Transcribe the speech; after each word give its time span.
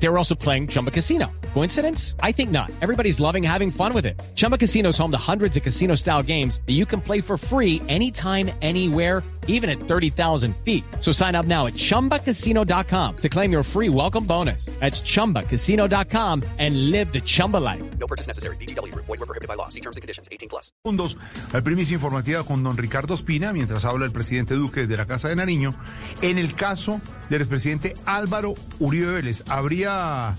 They 0.00 0.08
were 0.08 0.18
also 0.18 0.34
playing 0.34 0.68
Chumba 0.68 0.90
Casino. 0.90 1.30
Coincidence? 1.54 2.14
I 2.22 2.32
think 2.32 2.50
not. 2.50 2.70
Everybody's 2.80 3.18
loving 3.18 3.42
having 3.42 3.70
fun 3.70 3.92
with 3.92 4.06
it. 4.06 4.20
Chumba 4.36 4.56
Casino 4.56 4.90
is 4.90 4.98
home 4.98 5.10
to 5.10 5.18
hundreds 5.18 5.56
of 5.56 5.62
casino 5.62 5.96
style 5.96 6.22
games 6.22 6.60
that 6.66 6.74
you 6.74 6.86
can 6.86 7.00
play 7.00 7.20
for 7.20 7.36
free 7.36 7.82
anytime, 7.88 8.50
anywhere, 8.62 9.24
even 9.48 9.68
at 9.68 9.80
30,000 9.80 10.54
feet. 10.58 10.84
So 11.00 11.10
sign 11.10 11.34
up 11.34 11.46
now 11.46 11.66
at 11.66 11.72
chumbacasino.com 11.72 13.16
to 13.16 13.28
claim 13.28 13.50
your 13.50 13.62
free 13.64 13.88
welcome 13.88 14.24
bonus. 14.24 14.66
That's 14.78 15.00
chumbacasino.com 15.00 16.44
and 16.58 16.90
live 16.90 17.12
the 17.12 17.20
Chumba 17.20 17.56
life. 17.56 17.82
No 17.98 18.06
purchase 18.06 18.28
necessary. 18.28 18.56
BGW. 18.56 18.94
Void 18.94 19.08
were 19.08 19.26
prohibited 19.26 19.48
by 19.48 19.54
law. 19.54 19.68
See 19.68 19.80
terms 19.80 19.96
and 19.96 20.02
conditions. 20.02 20.28
18 20.30 20.48
plus. 20.48 20.70
segundos. 20.84 21.16
Hay 21.52 21.62
primicia 21.62 21.94
informativa 21.94 22.44
con 22.44 22.62
don 22.62 22.76
Ricardo 22.76 23.14
Espina, 23.14 23.52
mientras 23.52 23.84
habla 23.84 24.04
el 24.04 24.12
presidente 24.12 24.54
Duque 24.54 24.86
de 24.86 24.96
la 24.96 25.06
Casa 25.06 25.28
de 25.28 25.36
Nariño. 25.36 25.74
En 26.22 26.38
el 26.38 26.54
caso 26.54 27.00
del 27.30 27.40
expresidente 27.40 27.96
Álvaro 28.06 28.54
Uribe 28.78 29.12
Vélez, 29.12 29.44
¿habría 29.48 30.36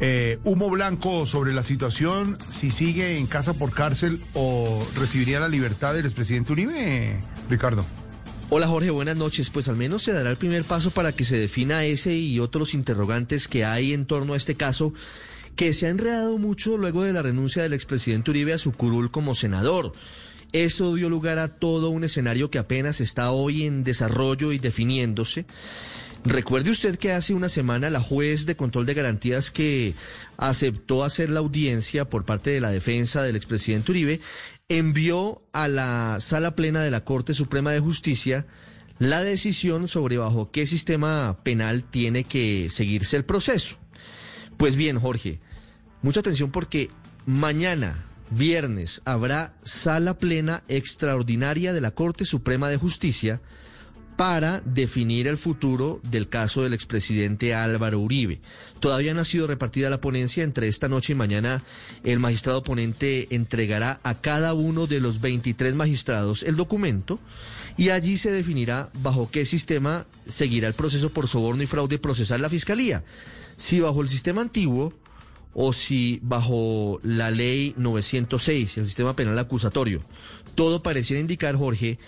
eh, 0.00 0.38
humo 0.44 0.68
blanco 0.70 1.26
sobre 1.26 1.54
la 1.54 1.62
situación 1.62 2.38
si 2.48 2.70
sigue 2.70 3.18
en 3.18 3.26
casa 3.26 3.54
por 3.54 3.72
cárcel 3.72 4.20
o 4.34 4.86
recibiría 4.94 5.40
la 5.40 5.48
libertad 5.48 5.94
del 5.94 6.04
expresidente 6.04 6.52
Uribe, 6.52 7.20
Ricardo? 7.48 7.84
Hola 8.48 8.68
Jorge, 8.68 8.90
buenas 8.90 9.16
noches. 9.16 9.50
Pues 9.50 9.68
al 9.68 9.76
menos 9.76 10.04
se 10.04 10.12
dará 10.12 10.30
el 10.30 10.36
primer 10.36 10.64
paso 10.64 10.92
para 10.92 11.12
que 11.12 11.24
se 11.24 11.36
defina 11.36 11.84
ese 11.84 12.14
y 12.16 12.38
otros 12.38 12.74
interrogantes 12.74 13.48
que 13.48 13.64
hay 13.64 13.92
en 13.92 14.06
torno 14.06 14.34
a 14.34 14.36
este 14.36 14.54
caso 14.54 14.92
que 15.56 15.72
se 15.72 15.86
ha 15.86 15.90
enredado 15.90 16.38
mucho 16.38 16.76
luego 16.76 17.02
de 17.02 17.12
la 17.12 17.22
renuncia 17.22 17.62
del 17.62 17.72
expresidente 17.72 18.30
Uribe 18.30 18.52
a 18.52 18.58
su 18.58 18.72
curul 18.72 19.10
como 19.10 19.34
senador. 19.34 19.92
Eso 20.52 20.94
dio 20.94 21.08
lugar 21.08 21.38
a 21.38 21.48
todo 21.48 21.90
un 21.90 22.04
escenario 22.04 22.50
que 22.50 22.58
apenas 22.58 23.00
está 23.00 23.30
hoy 23.30 23.66
en 23.66 23.84
desarrollo 23.84 24.52
y 24.52 24.58
definiéndose. 24.58 25.46
Recuerde 26.24 26.70
usted 26.70 26.98
que 26.98 27.12
hace 27.12 27.34
una 27.34 27.48
semana 27.48 27.88
la 27.88 28.00
juez 28.00 28.46
de 28.46 28.56
control 28.56 28.84
de 28.84 28.94
garantías 28.94 29.52
que 29.52 29.94
aceptó 30.36 31.04
hacer 31.04 31.30
la 31.30 31.38
audiencia 31.40 32.08
por 32.08 32.24
parte 32.24 32.50
de 32.50 32.60
la 32.60 32.70
defensa 32.70 33.22
del 33.22 33.36
expresidente 33.36 33.92
Uribe 33.92 34.20
envió 34.68 35.42
a 35.52 35.68
la 35.68 36.18
sala 36.20 36.56
plena 36.56 36.82
de 36.82 36.90
la 36.90 37.04
Corte 37.04 37.32
Suprema 37.32 37.70
de 37.70 37.78
Justicia 37.78 38.46
la 38.98 39.22
decisión 39.22 39.88
sobre 39.88 40.16
bajo 40.16 40.50
qué 40.50 40.66
sistema 40.66 41.38
penal 41.42 41.84
tiene 41.84 42.24
que 42.24 42.68
seguirse 42.70 43.16
el 43.16 43.24
proceso. 43.24 43.76
Pues 44.56 44.76
bien, 44.76 44.98
Jorge, 44.98 45.38
mucha 46.02 46.20
atención 46.20 46.50
porque 46.50 46.90
mañana, 47.26 48.04
viernes, 48.30 49.02
habrá 49.04 49.54
sala 49.62 50.18
plena 50.18 50.62
extraordinaria 50.68 51.72
de 51.72 51.80
la 51.80 51.90
Corte 51.92 52.24
Suprema 52.24 52.68
de 52.68 52.76
Justicia 52.76 53.40
para 54.16 54.62
definir 54.64 55.28
el 55.28 55.36
futuro 55.36 56.00
del 56.02 56.28
caso 56.28 56.62
del 56.62 56.72
expresidente 56.72 57.54
Álvaro 57.54 58.00
Uribe. 58.00 58.40
Todavía 58.80 59.12
no 59.12 59.20
ha 59.20 59.24
sido 59.26 59.46
repartida 59.46 59.90
la 59.90 60.00
ponencia. 60.00 60.42
Entre 60.42 60.68
esta 60.68 60.88
noche 60.88 61.12
y 61.12 61.16
mañana 61.16 61.62
el 62.02 62.18
magistrado 62.18 62.62
ponente 62.62 63.28
entregará 63.34 64.00
a 64.02 64.14
cada 64.14 64.54
uno 64.54 64.86
de 64.86 65.00
los 65.00 65.20
23 65.20 65.74
magistrados 65.74 66.42
el 66.42 66.56
documento 66.56 67.20
y 67.76 67.90
allí 67.90 68.16
se 68.16 68.32
definirá 68.32 68.88
bajo 69.02 69.30
qué 69.30 69.44
sistema 69.44 70.06
seguirá 70.26 70.68
el 70.68 70.74
proceso 70.74 71.10
por 71.10 71.28
soborno 71.28 71.62
y 71.62 71.66
fraude 71.66 71.98
procesal 71.98 72.40
la 72.40 72.48
Fiscalía. 72.48 73.04
Si 73.58 73.80
bajo 73.80 74.00
el 74.00 74.08
sistema 74.08 74.40
antiguo 74.40 74.94
o 75.58 75.72
si 75.72 76.20
bajo 76.22 77.00
la 77.02 77.30
ley 77.30 77.72
906, 77.78 78.76
el 78.76 78.84
sistema 78.84 79.16
penal 79.16 79.38
acusatorio. 79.38 80.02
Todo 80.54 80.82
pareciera 80.82 81.18
indicar, 81.18 81.56
Jorge, 81.56 81.98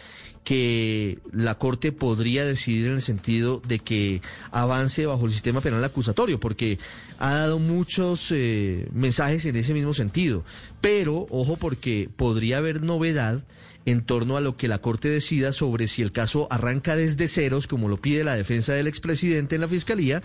que 0.45 1.19
la 1.33 1.57
Corte 1.57 1.91
podría 1.91 2.45
decidir 2.45 2.89
en 2.89 2.95
el 2.95 3.03
sentido 3.03 3.63
de 3.67 3.79
que 3.79 4.21
avance 4.51 5.07
bajo 5.07 5.25
el 5.25 5.33
sistema 5.33 5.63
penal 5.63 5.83
acusatorio, 5.83 6.39
porque 6.39 6.79
ha 7.19 7.33
dado 7.33 7.59
muchos 7.59 8.31
eh, 8.33 8.87
mensajes 8.93 9.47
en 9.47 9.57
ese 9.57 9.73
mismo 9.73 9.95
sentido. 9.95 10.45
Pero, 10.83 11.27
ojo, 11.31 11.57
porque 11.57 12.11
podría 12.15 12.59
haber 12.59 12.83
novedad 12.83 13.43
en 13.87 14.05
torno 14.05 14.37
a 14.37 14.43
lo 14.43 14.59
que 14.59 14.69
la 14.69 14.79
Corte 14.79 15.09
decida 15.09 15.55
sobre 15.55 15.89
si 15.89 16.03
el 16.03 16.13
caso 16.13 16.49
arranca 16.51 16.97
desde 16.97 17.29
ceros, 17.29 17.67
como 17.67 17.89
lo 17.89 17.97
pide 17.97 18.25
la 18.25 18.35
defensa 18.35 18.75
del 18.75 18.89
expresidente 18.89 19.55
en 19.55 19.63
la 19.63 19.69
Fiscalía, 19.69 20.23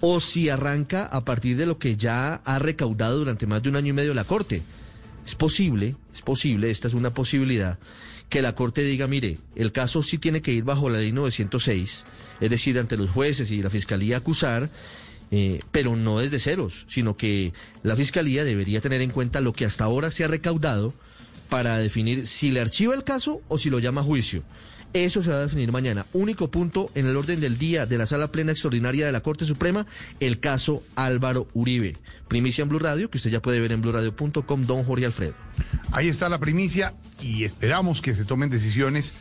o 0.00 0.20
si 0.20 0.48
arranca 0.48 1.06
a 1.06 1.24
partir 1.24 1.56
de 1.56 1.66
lo 1.66 1.78
que 1.78 1.96
ya 1.96 2.34
ha 2.34 2.58
recaudado 2.58 3.18
durante 3.18 3.46
más 3.46 3.62
de 3.62 3.68
un 3.68 3.76
año 3.76 3.88
y 3.88 3.92
medio 3.92 4.14
la 4.14 4.24
Corte. 4.24 4.62
Es 5.26 5.34
posible, 5.34 5.96
es 6.14 6.22
posible, 6.22 6.70
esta 6.70 6.88
es 6.88 6.94
una 6.94 7.12
posibilidad, 7.12 7.78
que 8.28 8.42
la 8.42 8.54
Corte 8.54 8.82
diga, 8.82 9.06
mire, 9.06 9.38
el 9.56 9.72
caso 9.72 10.02
sí 10.02 10.18
tiene 10.18 10.40
que 10.40 10.52
ir 10.52 10.64
bajo 10.64 10.88
la 10.88 10.98
ley 10.98 11.12
906, 11.12 12.04
es 12.40 12.50
decir, 12.50 12.78
ante 12.78 12.96
los 12.96 13.10
jueces 13.10 13.50
y 13.50 13.62
la 13.62 13.70
Fiscalía 13.70 14.18
acusar, 14.18 14.70
eh, 15.30 15.60
pero 15.70 15.96
no 15.96 16.18
desde 16.20 16.38
ceros, 16.38 16.86
sino 16.88 17.16
que 17.16 17.52
la 17.82 17.96
Fiscalía 17.96 18.44
debería 18.44 18.80
tener 18.80 19.02
en 19.02 19.10
cuenta 19.10 19.40
lo 19.40 19.52
que 19.52 19.66
hasta 19.66 19.84
ahora 19.84 20.10
se 20.10 20.24
ha 20.24 20.28
recaudado 20.28 20.94
para 21.48 21.78
definir 21.78 22.26
si 22.26 22.50
le 22.50 22.60
archiva 22.60 22.94
el 22.94 23.04
caso 23.04 23.42
o 23.48 23.58
si 23.58 23.70
lo 23.70 23.78
llama 23.78 24.02
a 24.02 24.04
juicio. 24.04 24.42
Eso 24.92 25.22
se 25.22 25.30
va 25.30 25.36
a 25.36 25.40
definir 25.40 25.70
mañana. 25.70 26.06
Único 26.12 26.50
punto 26.50 26.90
en 26.94 27.06
el 27.06 27.16
orden 27.16 27.40
del 27.40 27.58
día 27.58 27.86
de 27.86 27.98
la 27.98 28.06
Sala 28.06 28.32
Plena 28.32 28.52
Extraordinaria 28.52 29.06
de 29.06 29.12
la 29.12 29.20
Corte 29.20 29.44
Suprema, 29.44 29.86
el 30.20 30.40
caso 30.40 30.82
Álvaro 30.96 31.46
Uribe. 31.54 31.96
Primicia 32.26 32.62
en 32.62 32.68
Blue 32.68 32.78
Radio, 32.78 33.10
que 33.10 33.18
usted 33.18 33.30
ya 33.30 33.40
puede 33.40 33.60
ver 33.60 33.72
en 33.72 33.82
bluradio.com, 33.82 34.62
don 34.64 34.84
Jorge 34.84 35.06
Alfredo. 35.06 35.34
Ahí 35.92 36.08
está 36.08 36.28
la 36.28 36.38
primicia 36.38 36.94
y 37.22 37.44
esperamos 37.44 38.00
que 38.00 38.14
se 38.14 38.24
tomen 38.24 38.50
decisiones 38.50 39.12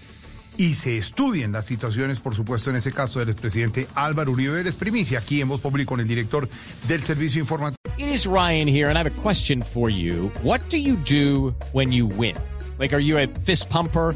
y 0.58 0.74
se 0.74 0.98
estudien 0.98 1.52
las 1.52 1.66
situaciones, 1.66 2.20
por 2.20 2.36
supuesto, 2.36 2.70
en 2.70 2.78
ese 2.78 2.92
caso 2.92 3.20
del 3.20 3.30
expresidente 3.30 3.88
Álvaro 3.94 4.32
Uribe 4.32 4.54
Vélez. 4.54 4.76
Primicia 4.76 5.20
aquí 5.20 5.40
en 5.40 5.50
Voz 5.50 5.62
Pública 5.62 5.90
con 5.90 6.00
el 6.00 6.08
director 6.08 6.50
del 6.88 7.04
Servicio 7.04 7.40
Informativo. 7.40 7.78
It 7.98 8.08
is 8.08 8.26
Ryan 8.26 8.68
here, 8.68 8.90
and 8.90 8.98
I 8.98 9.00
have 9.00 9.08
a 9.08 9.22
question 9.22 9.62
for 9.62 9.90
you. 9.90 10.32
What 10.44 10.62
do 10.70 10.78
you 10.78 10.96
do 10.96 11.56
when 11.74 11.92
you 11.92 12.08
win? 12.08 12.36
Like, 12.80 12.94
are 12.94 13.02
you 13.02 13.18
a 13.18 13.28
fist 13.28 13.70
pumper? 13.70 14.16